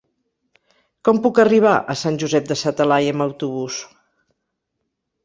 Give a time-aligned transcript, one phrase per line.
[1.09, 3.79] Com puc arribar a Sant Josep de sa Talaia amb autobús?